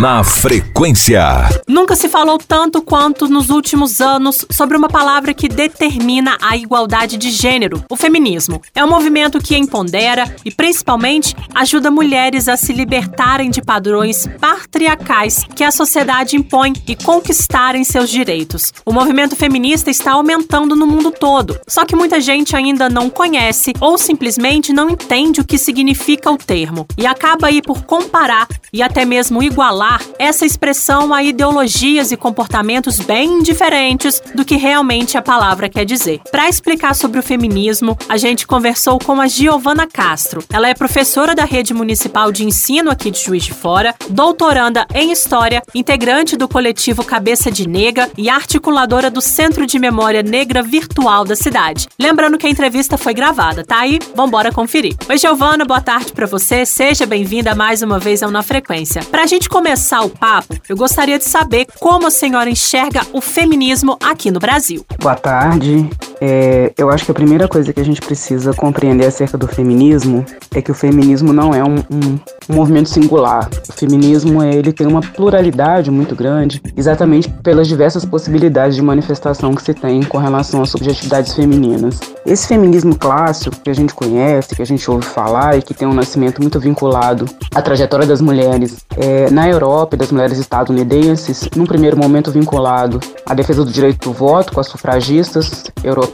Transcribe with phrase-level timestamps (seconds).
[0.00, 1.22] Na frequência.
[1.68, 7.18] Nunca se falou tanto quanto nos últimos anos sobre uma palavra que determina a igualdade
[7.18, 8.62] de gênero, o feminismo.
[8.74, 15.44] É um movimento que empodera e, principalmente, ajuda mulheres a se libertarem de padrões patriarcais
[15.54, 18.72] que a sociedade impõe e conquistarem seus direitos.
[18.86, 23.74] O movimento feminista está aumentando no mundo todo, só que muita gente ainda não conhece
[23.78, 28.82] ou simplesmente não entende o que significa o termo e acaba aí por comparar e
[28.82, 35.22] até mesmo igualar essa expressão a ideologias e comportamentos bem diferentes do que realmente a
[35.22, 36.20] palavra quer dizer.
[36.30, 40.44] Para explicar sobre o feminismo, a gente conversou com a Giovana Castro.
[40.52, 45.10] Ela é professora da Rede Municipal de Ensino aqui de Juiz de Fora, doutoranda em
[45.10, 51.24] História, integrante do coletivo Cabeça de Nega e articuladora do Centro de Memória Negra Virtual
[51.24, 51.88] da cidade.
[51.98, 53.98] Lembrando que a entrevista foi gravada, tá aí?
[54.14, 54.94] Vambora conferir.
[55.08, 56.66] Oi, Giovana, boa tarde para você.
[56.66, 59.02] Seja bem-vinda mais uma vez ao Na Frequência.
[59.04, 63.96] Pra gente começar o papo, eu gostaria de saber como a senhora enxerga o feminismo
[64.02, 64.84] aqui no Brasil.
[65.00, 65.88] Boa tarde.
[66.20, 70.24] É, eu acho que a primeira coisa que a gente precisa compreender acerca do feminismo
[70.54, 72.18] é que o feminismo não é um, um,
[72.50, 73.48] um movimento singular.
[73.68, 79.62] O feminismo ele tem uma pluralidade muito grande, exatamente pelas diversas possibilidades de manifestação que
[79.62, 82.00] se tem com relação às subjetividades femininas.
[82.26, 85.88] Esse feminismo clássico que a gente conhece, que a gente ouve falar e que tem
[85.88, 87.24] um nascimento muito vinculado
[87.54, 93.00] à trajetória das mulheres é, na Europa e das mulheres estadunidenses, num primeiro momento vinculado
[93.24, 96.09] à defesa do direito do voto com as sufragistas europeias,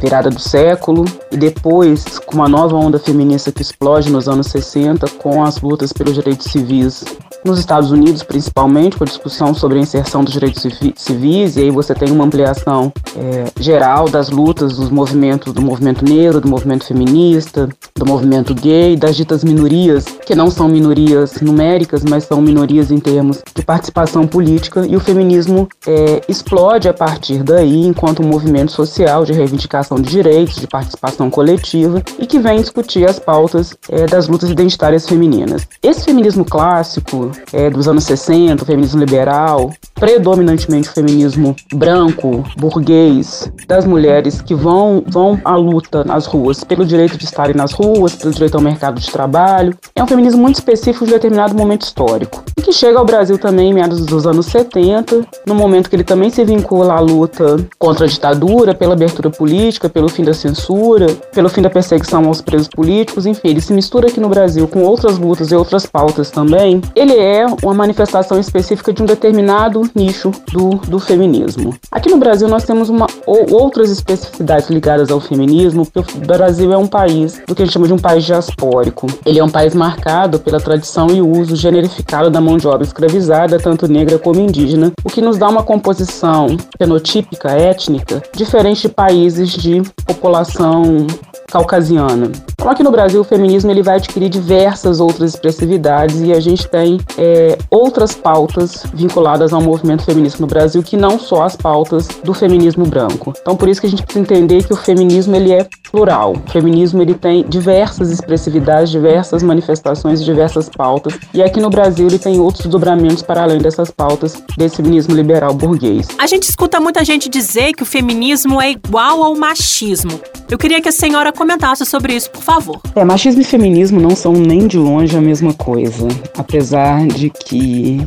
[0.00, 5.08] virada do século, e depois com uma nova onda feminista que explode nos anos 60
[5.18, 7.04] com as lutas pelos direitos civis
[7.44, 11.70] nos Estados Unidos, principalmente, com a discussão sobre a inserção dos direitos civis, e aí
[11.70, 16.86] você tem uma ampliação é, geral das lutas dos movimentos, do movimento negro, do movimento
[16.86, 22.90] feminista, do movimento gay, das ditas minorias, que não são minorias numéricas, mas são minorias
[22.90, 28.26] em termos de participação política, e o feminismo é, explode a partir daí enquanto um
[28.26, 33.76] movimento social de reivindicação de direitos, de participação coletiva, e que vem discutir as pautas
[33.90, 35.66] é, das lutas identitárias femininas.
[35.82, 43.50] Esse feminismo clássico, é, dos anos 60, o feminismo liberal, predominantemente o feminismo branco, burguês,
[43.66, 48.14] das mulheres que vão, vão à luta nas ruas pelo direito de estarem nas ruas,
[48.14, 49.76] pelo direito ao mercado de trabalho.
[49.94, 52.42] É um feminismo muito específico de determinado momento histórico.
[52.56, 56.04] E que chega ao Brasil também em meados dos anos 70, no momento que ele
[56.04, 61.06] também se vincula à luta contra a ditadura, pela abertura política, pelo fim da censura,
[61.32, 64.82] pelo fim da perseguição aos presos políticos, enfim, ele se mistura aqui no Brasil com
[64.82, 66.80] outras lutas e outras pautas também.
[66.94, 71.74] Ele é uma manifestação específica de um determinado nicho do, do feminismo.
[71.90, 76.70] Aqui no Brasil nós temos uma, ou, outras especificidades ligadas ao feminismo, porque o Brasil
[76.70, 79.06] é um país do que a gente chama de um país diaspórico.
[79.24, 83.58] Ele é um país marcado pela tradição e uso generificado da mão de obra escravizada,
[83.58, 89.50] tanto negra como indígena, o que nos dá uma composição fenotípica, étnica, diferente de países
[89.50, 91.06] de população
[91.54, 92.32] caucasiana.
[92.52, 96.66] Então, aqui no Brasil, o feminismo ele vai adquirir diversas outras expressividades e a gente
[96.66, 102.08] tem é, outras pautas vinculadas ao movimento feminista no Brasil que não só as pautas
[102.24, 103.32] do feminismo branco.
[103.40, 106.32] Então, por isso que a gente precisa entender que o feminismo ele é plural.
[106.32, 111.16] O feminismo ele tem diversas expressividades, diversas manifestações, diversas pautas.
[111.32, 115.54] E aqui no Brasil ele tem outros dobramentos para além dessas pautas desse feminismo liberal
[115.54, 116.08] burguês.
[116.18, 120.20] A gente escuta muita gente dizer que o feminismo é igual ao machismo.
[120.50, 122.80] Eu queria que a senhora comentasse sobre isso, por favor.
[122.96, 128.04] É, machismo e feminismo não são nem de longe a mesma coisa, apesar de que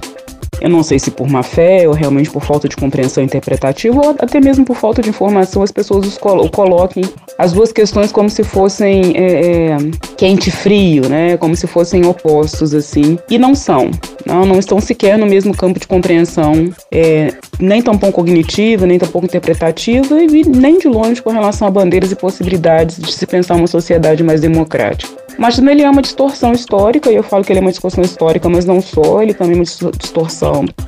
[0.59, 4.15] eu não sei se por má fé ou realmente por falta de compreensão interpretativa ou
[4.19, 7.03] até mesmo por falta de informação as pessoas colo coloquem
[7.37, 9.77] as duas questões como se fossem é, é,
[10.17, 11.37] quente e frio, né?
[11.37, 13.19] Como se fossem opostos assim.
[13.29, 13.91] E não são.
[14.25, 19.25] Não, não estão sequer no mesmo campo de compreensão, é, nem tampouco cognitiva, nem tampouco
[19.25, 23.67] interpretativa e nem de longe com relação a bandeiras e possibilidades de se pensar uma
[23.67, 25.13] sociedade mais democrática.
[25.37, 28.03] O machismo ele é uma distorção histórica, e eu falo que ele é uma distorção
[28.03, 30.36] histórica, mas não só, ele também é uma distorção.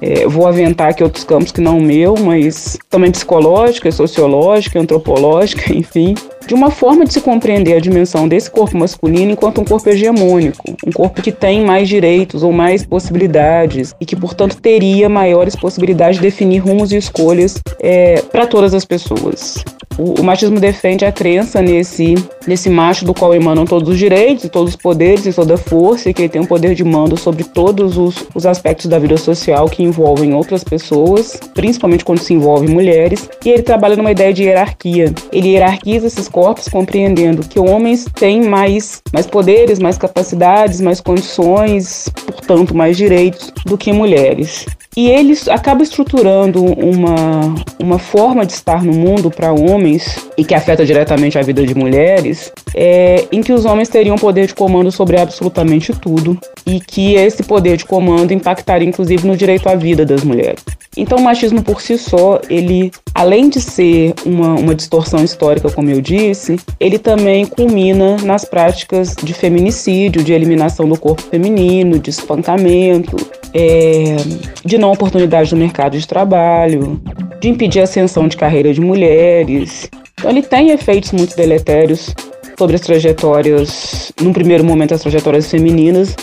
[0.01, 5.71] É, vou aventar aqui outros campos que não o meu, mas também psicológica, sociológica, antropológica,
[5.73, 6.15] enfim
[6.49, 10.75] de uma forma de se compreender a dimensão desse corpo masculino enquanto um corpo hegemônico,
[10.83, 16.15] um corpo que tem mais direitos ou mais possibilidades e que, portanto, teria maiores possibilidades
[16.15, 19.63] de definir rumos e escolhas é, para todas as pessoas.
[19.99, 22.15] O, o, machismo defende a crença nesse,
[22.47, 26.09] nesse macho do qual emanam todos os direitos todos os poderes e toda a força,
[26.09, 29.17] e que ele tem um poder de mando sobre todos os, os aspectos da vida
[29.17, 34.33] social que envolvem outras pessoas, principalmente quando se envolvem mulheres, e ele trabalha numa ideia
[34.33, 35.13] de hierarquia.
[35.33, 42.07] Ele hierarquiza esses corpos compreendendo que homens têm mais, mais poderes, mais capacidades, mais condições,
[42.25, 44.65] portanto, mais direitos do que mulheres.
[44.99, 50.53] E eles acabam estruturando uma, uma forma de estar no mundo para homens e que
[50.53, 54.91] afeta diretamente a vida de mulheres, é, em que os homens teriam poder de comando
[54.91, 60.05] sobre absolutamente tudo e que esse poder de comando impactaria inclusive no direito à vida
[60.05, 60.65] das mulheres.
[60.97, 65.89] Então, o machismo por si só, ele, além de ser uma, uma distorção histórica, como
[65.89, 72.09] eu disse, ele também culmina nas práticas de feminicídio, de eliminação do corpo feminino, de
[72.09, 73.15] espancamento,
[73.53, 74.15] é,
[74.63, 77.01] de não oportunidade no mercado de trabalho,
[77.39, 79.89] de impedir a ascensão de carreira de mulheres.
[80.19, 82.13] Então, ele tem efeitos muito deletérios
[82.57, 86.15] sobre as trajetórias, num primeiro momento, as trajetórias femininas,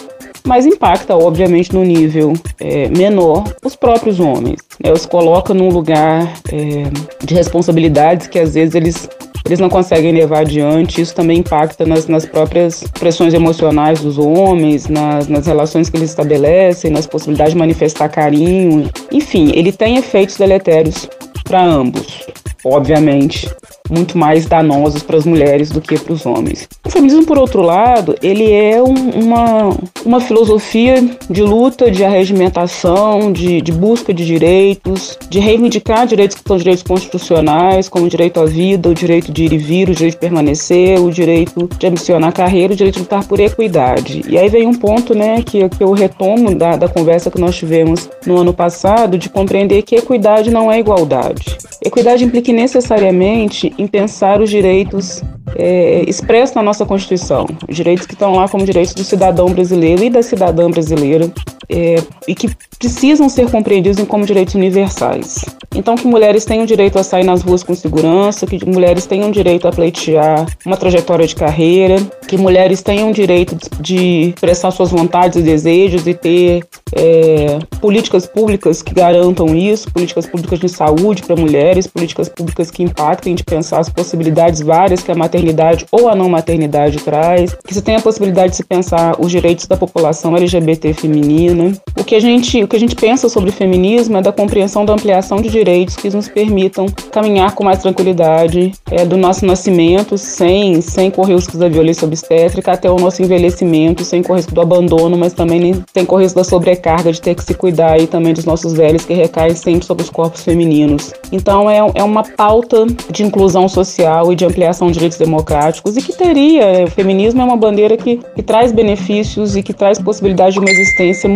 [0.47, 4.61] mas impacta, obviamente, no nível é, menor os próprios homens.
[4.83, 4.93] Né?
[4.93, 9.09] Os coloca num lugar é, de responsabilidades que às vezes eles
[9.47, 11.01] eles não conseguem levar adiante.
[11.01, 16.11] Isso também impacta nas, nas próprias pressões emocionais dos homens, nas, nas relações que eles
[16.11, 18.91] estabelecem, nas possibilidades de manifestar carinho.
[19.11, 21.09] Enfim, ele tem efeitos deletérios
[21.45, 22.27] para ambos,
[22.73, 23.49] obviamente
[23.91, 26.69] muito mais danosos para as mulheres do que para os homens.
[26.85, 33.33] O feminismo, por outro lado, ele é um, uma, uma filosofia de luta, de arregimentação,
[33.33, 38.41] de, de busca de direitos, de reivindicar direitos que são direitos constitucionais, como o direito
[38.41, 41.87] à vida, o direito de ir e vir, o direito de permanecer, o direito de
[41.87, 44.23] ambicionar carreira, o direito de lutar por equidade.
[44.29, 47.57] E aí vem um ponto né, que, que eu retomo da, da conversa que nós
[47.57, 51.57] tivemos no ano passado, de compreender que equidade não é igualdade.
[51.85, 55.23] Equidade implica necessariamente em pensar os direitos
[55.55, 60.03] é, expressos na nossa Constituição, os direitos que estão lá como direitos do cidadão brasileiro
[60.03, 61.31] e da cidadã brasileira,
[61.69, 61.97] é,
[62.27, 65.45] e que precisam ser compreendidos como direitos universais.
[65.75, 69.67] Então, que mulheres tenham direito a sair nas ruas com segurança, que mulheres tenham direito
[69.69, 71.97] a pleitear uma trajetória de carreira,
[72.27, 76.65] que mulheres tenham direito de expressar suas vontades e desejos e ter
[76.95, 82.83] é, políticas públicas que garantam isso, políticas públicas de saúde para mulheres, políticas públicas que
[82.83, 87.75] impactem de pensar as possibilidades várias que a maternidade ou a não maternidade traz, que
[87.75, 91.56] se tenha a possibilidade de se pensar os direitos da população LGBT feminina.
[91.99, 94.93] O que a gente, o que a gente pensa sobre feminismo é da compreensão da
[94.93, 100.81] ampliação de direitos que nos permitam caminhar com mais tranquilidade é, do nosso nascimento, sem,
[100.81, 105.17] sem correr riscos da violência obstétrica, até o nosso envelhecimento, sem correr risco do abandono,
[105.17, 108.45] mas também sem correr risco da sobrecarga de ter que se cuidar e também dos
[108.45, 111.13] nossos velhos que recaem sempre sobre os corpos femininos.
[111.33, 116.03] Então é, é uma pauta de inclusão social e de ampliação de direitos democráticos e
[116.03, 120.55] que teria, o feminismo é uma bandeira que, que traz benefícios e que traz possibilidade
[120.55, 121.29] de uma existência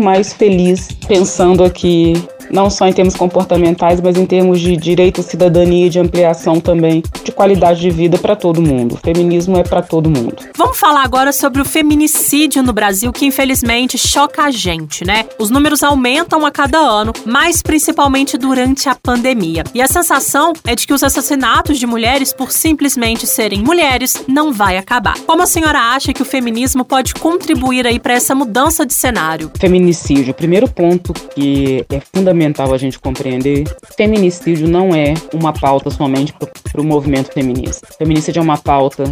[0.00, 2.14] mais feliz, pensando aqui
[2.52, 6.60] não só em termos comportamentais, mas em termos de direito à cidadania e de ampliação
[6.60, 8.94] também de qualidade de vida para todo mundo.
[8.94, 10.36] O feminismo é para todo mundo.
[10.56, 15.24] Vamos falar agora sobre o feminicídio no Brasil, que infelizmente choca a gente, né?
[15.38, 19.64] Os números aumentam a cada ano, mas principalmente durante a pandemia.
[19.74, 24.52] E a sensação é de que os assassinatos de mulheres por simplesmente serem mulheres não
[24.52, 25.18] vai acabar.
[25.20, 29.50] Como a senhora acha que o feminismo pode contribuir aí para essa mudança de cenário?
[29.58, 33.64] Feminicídio, o primeiro ponto que é fundamental a gente compreender:
[33.96, 37.86] feminicídio não é uma pauta somente para o movimento feminista.
[37.98, 39.04] Feminicídio é uma pauta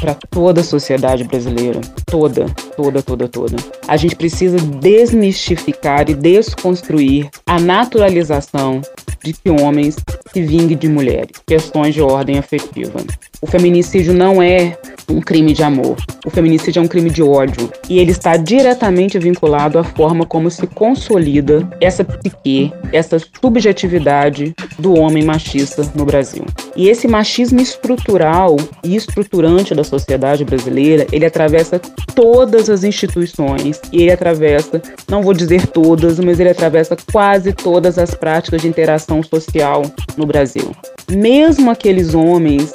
[0.00, 2.46] para toda a sociedade brasileira, toda,
[2.76, 3.56] toda, toda, toda.
[3.88, 8.82] A gente precisa desmistificar e desconstruir a naturalização
[9.24, 9.96] de que homens
[10.30, 13.00] se vinguem de mulheres, questões de ordem afetiva.
[13.40, 14.76] O feminicídio não é
[15.08, 15.96] um crime de amor.
[16.26, 20.50] O feminicídio é um crime de ódio e ele está diretamente vinculado à forma como
[20.50, 26.44] se consolida essa psique, essa subjetividade do homem machista no Brasil.
[26.76, 31.78] E esse machismo estrutural e estruturante da sociedade brasileira, ele atravessa
[32.14, 37.98] todas as instituições e ele atravessa, não vou dizer todas, mas ele atravessa quase todas
[37.98, 39.82] as práticas de interação social
[40.16, 40.74] no Brasil.
[41.10, 42.74] Mesmo aqueles homens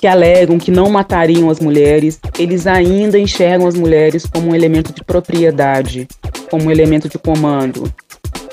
[0.00, 4.94] que alegam que não matariam as mulheres, eles ainda enxergam as mulheres como um elemento
[4.94, 6.08] de propriedade,
[6.50, 7.92] como um elemento de comando,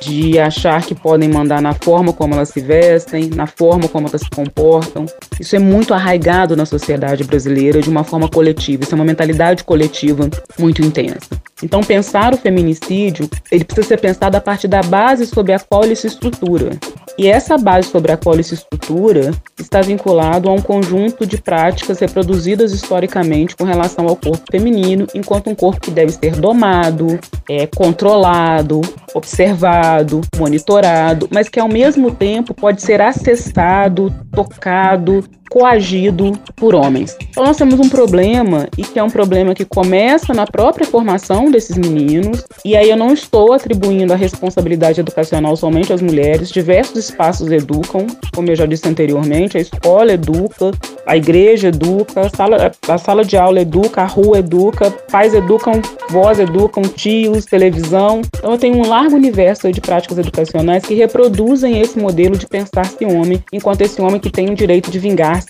[0.02, 4.22] de achar que podem mandar na forma como elas se vestem, na forma como elas
[4.22, 5.06] se comportam.
[5.40, 9.64] Isso é muito arraigado na sociedade brasileira de uma forma coletiva, isso é uma mentalidade
[9.64, 11.28] coletiva muito intensa.
[11.64, 15.84] Então, pensar o feminicídio, ele precisa ser pensado a partir da base sobre a qual
[15.84, 16.78] ele se estrutura.
[17.18, 21.42] E essa base sobre a qual ele se estrutura está vinculado a um conjunto de
[21.42, 27.20] práticas reproduzidas historicamente com relação ao corpo feminino, enquanto um corpo que deve ser domado,
[27.50, 28.82] é, controlado,
[29.16, 37.16] observado, monitorado, mas que ao mesmo tempo pode ser acessado, tocado, coagido por homens.
[37.30, 41.50] Então nós temos um problema e que é um problema que começa na própria formação
[41.52, 46.50] desses meninos, e aí eu não estou atribuindo a responsabilidade educacional somente às mulheres.
[46.50, 50.72] Diversos espaços educam, como eu já disse anteriormente, a escola educa,
[51.06, 55.82] a igreja educa, a sala, a sala de aula educa, a rua educa, pais educam,
[56.10, 58.22] vós educam, tios, televisão.
[58.38, 63.06] Então eu tenho um largo universo de práticas educacionais que reproduzem esse modelo de pensar-se
[63.06, 65.00] homem, enquanto esse homem que tem o direito de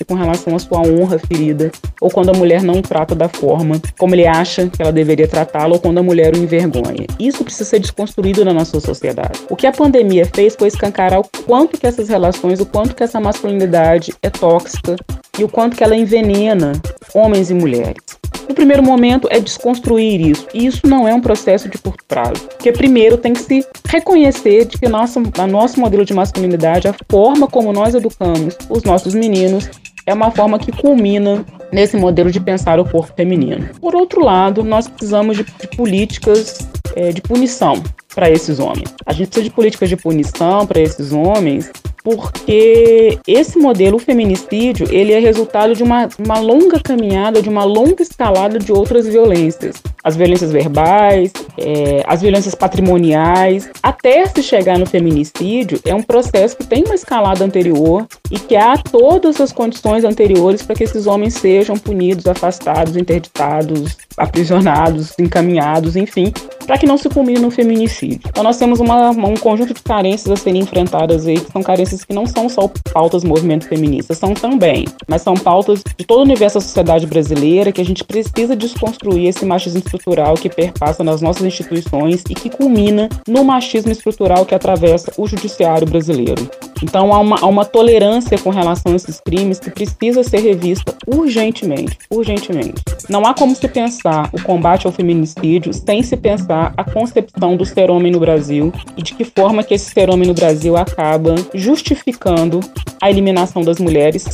[0.06, 3.80] com relação à sua honra ferida, ou quando a mulher não o trata da forma
[3.98, 7.06] como ele acha que ela deveria tratá-lo, ou quando a mulher o envergonha.
[7.20, 9.42] Isso precisa ser desconstruído na nossa sociedade.
[9.50, 13.04] O que a pandemia fez foi escancarar o quanto que essas relações, o quanto que
[13.04, 14.96] essa masculinidade é tóxica
[15.38, 16.74] e o quanto que ela envenena
[17.14, 18.07] homens e mulheres.
[18.48, 20.48] No primeiro momento é desconstruir isso.
[20.54, 22.48] E isso não é um processo de curto prazo.
[22.48, 26.96] Porque primeiro tem que se reconhecer de que nosso, a nosso modelo de masculinidade, a
[27.10, 29.70] forma como nós educamos os nossos meninos,
[30.06, 33.70] é uma forma que culmina nesse modelo de pensar o corpo feminino.
[33.82, 36.60] Por outro lado, nós precisamos de, de políticas
[36.96, 37.84] é, de punição
[38.16, 38.96] para esses homens.
[39.06, 41.72] A gente precisa de políticas de punição para esses homens
[42.08, 47.66] porque esse modelo, o feminicídio, ele é resultado de uma, uma longa caminhada, de uma
[47.66, 49.84] longa escalada de outras violências.
[50.02, 56.56] As violências verbais, é, as violências patrimoniais, até se chegar no feminicídio, é um processo
[56.56, 61.08] que tem uma escalada anterior e que há todas as condições anteriores para que esses
[61.08, 66.32] homens sejam punidos, afastados, interditados, aprisionados, encaminhados, enfim,
[66.66, 68.22] para que não se culmine no feminicídio.
[68.28, 72.04] Então nós temos uma, um conjunto de carências a serem enfrentadas aí, que são carências
[72.04, 76.20] que não são só pautas do movimento feminista, são também, mas são pautas de todo
[76.20, 81.04] o universo da sociedade brasileira que a gente precisa desconstruir esse machismo estrutural que perpassa
[81.04, 86.50] nas nossas instituições e que culmina no machismo estrutural que atravessa o judiciário brasileiro.
[86.82, 90.96] Então há uma, há uma tolerância com relação a esses crimes que precisa ser revista
[91.06, 92.82] urgentemente, urgentemente.
[93.10, 97.66] Não há como se pensar o combate ao feminicídio sem se pensar a concepção do
[97.66, 101.36] ser homem no Brasil e de que forma que esse ser homem no Brasil acaba
[101.54, 102.60] justificando
[103.02, 104.26] a eliminação das mulheres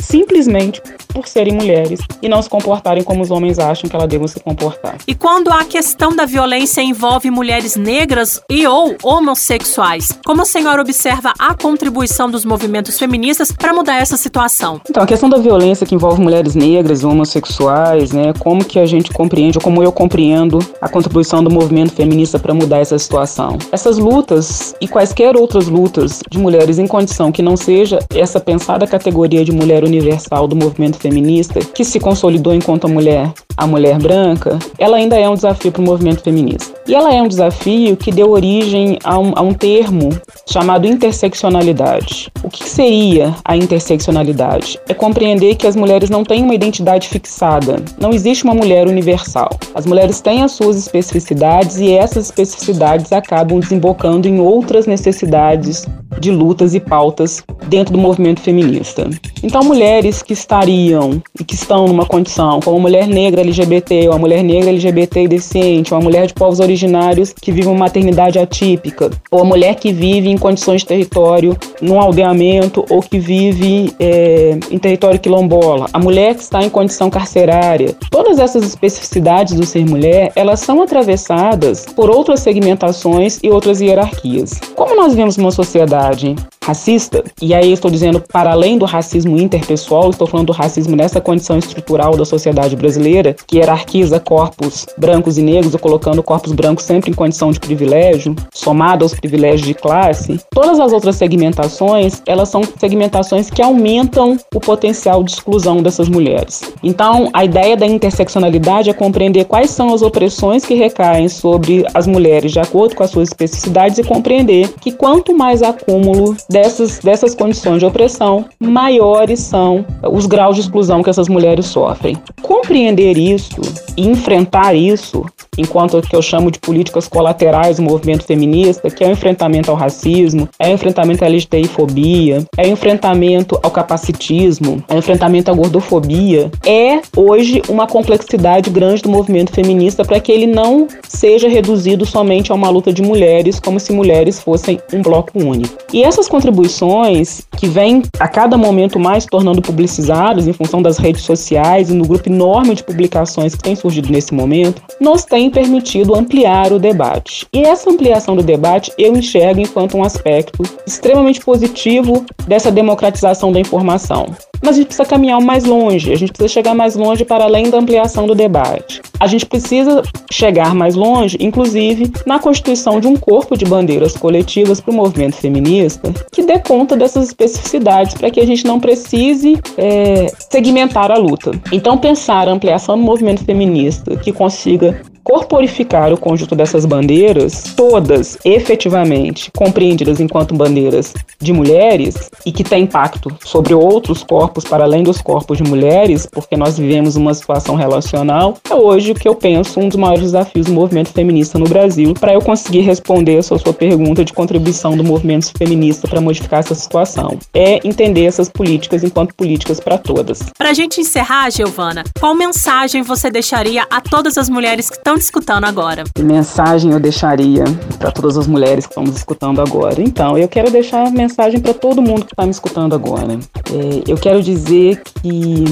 [0.00, 0.82] simplesmente
[1.14, 4.40] por serem mulheres e não se comportarem como os homens acham que elas devem se
[4.40, 4.96] comportar.
[5.06, 10.80] E quando a questão da violência envolve mulheres negras e ou homossexuais, como a senhora
[10.80, 11.89] observa a contribuição
[12.30, 14.80] dos movimentos feministas para mudar essa situação?
[14.88, 19.12] Então, a questão da violência que envolve mulheres negras homossexuais, né, como que a gente
[19.12, 23.58] compreende, ou como eu compreendo a contribuição do movimento feminista para mudar essa situação?
[23.72, 28.86] Essas lutas e quaisquer outras lutas de mulheres em condição que não seja essa pensada
[28.86, 33.98] categoria de mulher universal do movimento feminista, que se consolidou enquanto a mulher, a mulher
[33.98, 36.72] branca, ela ainda é um desafio para o movimento feminista.
[36.88, 40.08] E ela é um desafio que deu origem a um, a um termo
[40.48, 42.32] chamado interseccionalidade.
[42.42, 44.80] O que seria a interseccionalidade?
[44.88, 49.50] É compreender que as mulheres não têm uma identidade fixada, não existe uma mulher universal.
[49.74, 55.86] As mulheres têm as suas especificidades e essas especificidades acabam desembocando em outras necessidades
[56.18, 59.08] de lutas e pautas dentro do movimento feminista.
[59.42, 64.18] Então, mulheres que estariam e que estão numa condição como mulher negra LGBT, ou a
[64.18, 68.38] mulher negra LGBT e deficiente, ou a mulher de povos originários que vive uma maternidade
[68.38, 73.94] atípica, ou a mulher que vive em condições de território num aldeamento ou que vive
[73.98, 77.94] é, em território quilombola, a mulher que está em condição carcerária.
[78.10, 84.60] Todas essas especificidades do ser mulher, elas são atravessadas por outras segmentações e outras hierarquias.
[84.74, 90.10] Como nós vivemos uma sociedade racista, e aí estou dizendo para além do racismo interpessoal,
[90.10, 95.42] estou falando do racismo nessa condição estrutural da sociedade brasileira, que hierarquiza corpos brancos e
[95.42, 100.38] negros, colocando corpos brancos sempre em condição de privilégio, somado aos privilégios de classe.
[100.50, 106.62] Todas as outras segmentações, elas são segmentações que aumentam o potencial de exclusão dessas mulheres.
[106.82, 112.06] Então, a ideia da interseccionalidade é compreender quais são as opressões que recaem sobre as
[112.06, 117.34] mulheres de acordo com as suas especificidades e compreender que quanto mais acúmulo dessas, dessas
[117.34, 122.16] condições de opressão, maiores são os graus de exclusão que essas mulheres sofrem.
[122.42, 123.60] Compreender isso
[123.96, 125.24] e enfrentar isso,
[125.60, 129.76] enquanto que eu chamo de políticas colaterais do movimento feminista, que é o enfrentamento ao
[129.76, 135.54] racismo, é o enfrentamento à LGBTI-fobia, é o enfrentamento ao capacitismo, é o enfrentamento à
[135.54, 142.06] gordofobia, é hoje uma complexidade grande do movimento feminista para que ele não seja reduzido
[142.06, 145.76] somente a uma luta de mulheres, como se mulheres fossem um bloco único.
[145.92, 151.22] E essas contribuições que vêm a cada momento mais tornando publicizadas em função das redes
[151.22, 156.14] sociais e no grupo enorme de publicações que tem surgido nesse momento, nos tem permitido
[156.14, 157.46] ampliar o debate.
[157.52, 163.60] E essa ampliação do debate eu enxergo enquanto um aspecto extremamente positivo dessa democratização da
[163.60, 164.26] informação.
[164.62, 167.70] mas a gente precisa caminhar mais longe, a gente precisa chegar mais longe para além
[167.70, 169.00] da ampliação do debate.
[169.18, 174.80] A gente precisa chegar mais longe, inclusive na constituição de um corpo de bandeiras coletivas
[174.80, 179.58] para o movimento feminista que dê conta dessas especificidades para que a gente não precise
[179.76, 181.52] é, segmentar a luta.
[181.72, 188.38] Então, pensar a ampliação do movimento feminista que consiga corporificar o conjunto dessas bandeiras, todas
[188.44, 195.02] efetivamente compreendidas enquanto bandeiras de mulheres e que tem impacto sobre outros corpos para além
[195.02, 199.34] dos corpos de mulheres, porque nós vivemos uma situação relacional, é hoje o que eu
[199.34, 203.42] penso um dos maiores desafios do movimento feminista no Brasil, para eu conseguir responder a
[203.42, 207.38] sua, sua pergunta de contribuição do movimento feminista para modificar essa situação.
[207.54, 210.42] É entender essas políticas enquanto políticas para todas.
[210.56, 215.09] Para a gente encerrar, Giovana, qual mensagem você deixaria a todas as mulheres que estão
[215.10, 216.04] estão escutando agora?
[216.14, 217.64] Que mensagem eu deixaria
[217.98, 220.00] para todas as mulheres que estão me escutando agora?
[220.00, 223.38] Então, eu quero deixar mensagem para todo mundo que está me escutando agora.
[223.72, 225.64] É, eu quero dizer que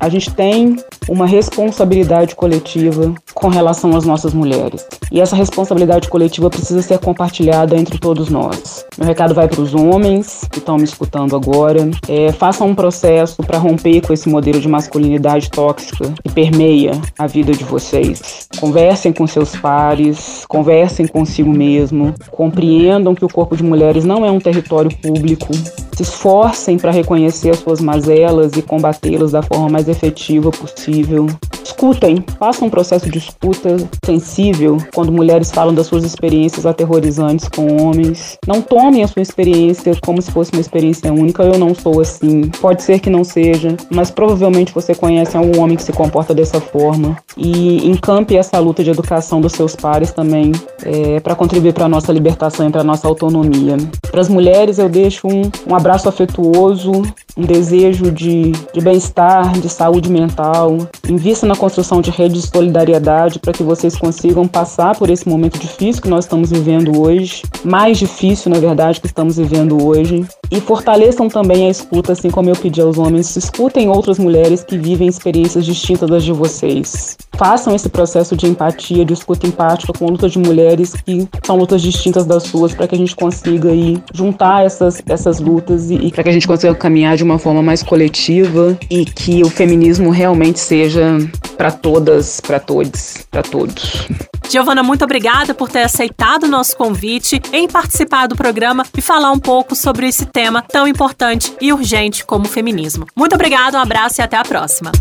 [0.00, 0.76] a gente tem
[1.08, 4.86] uma responsabilidade coletiva com relação às nossas mulheres.
[5.12, 8.84] E essa responsabilidade coletiva precisa ser compartilhada entre todos nós.
[8.96, 11.88] Meu recado vai para os homens que estão me escutando agora.
[12.08, 17.26] É, façam um processo para romper com esse modelo de masculinidade tóxica que permeia a
[17.26, 18.48] vida de vocês.
[18.86, 24.30] Conversem com seus pares, conversem consigo mesmo, compreendam que o corpo de mulheres não é
[24.30, 25.52] um território público,
[25.92, 31.26] se esforcem para reconhecer as suas mazelas e combatê-las da forma mais efetiva possível.
[31.66, 37.82] Escutem, façam um processo de escuta sensível quando mulheres falam das suas experiências aterrorizantes com
[37.82, 38.38] homens.
[38.46, 41.42] Não tomem a sua experiência como se fosse uma experiência única.
[41.42, 42.42] Eu não sou assim.
[42.60, 46.60] Pode ser que não seja, mas provavelmente você conhece algum homem que se comporta dessa
[46.60, 47.16] forma.
[47.36, 50.52] E encampe essa luta de educação dos seus pares também
[50.84, 53.76] é, para contribuir para a nossa libertação e para a nossa autonomia.
[54.08, 56.92] Para as mulheres, eu deixo um, um abraço afetuoso,
[57.36, 60.78] um desejo de, de bem-estar, de saúde mental.
[61.08, 65.58] Invista na construção de redes de solidariedade para que vocês consigam passar por esse momento
[65.58, 70.26] difícil que nós estamos vivendo hoje, mais difícil, na verdade, que estamos vivendo hoje.
[70.50, 74.78] E fortaleçam também a escuta, assim como eu pedi aos homens, escutem outras mulheres que
[74.78, 77.16] vivem experiências distintas das de vocês.
[77.36, 81.82] Façam esse processo de empatia, de escuta empática com lutas de mulheres que são lutas
[81.82, 86.10] distintas das suas, para que a gente consiga aí juntar essas, essas lutas e, e
[86.10, 90.10] para que a gente consiga caminhar de uma forma mais coletiva e que o feminismo
[90.10, 91.18] realmente seja
[91.56, 94.06] para todas, para todos, para todos.
[94.48, 99.32] Giovana, muito obrigada por ter aceitado o nosso convite em participar do programa e falar
[99.32, 103.06] um pouco sobre esse tema tão importante e urgente como o feminismo.
[103.14, 104.92] Muito obrigada, um abraço e até a próxima.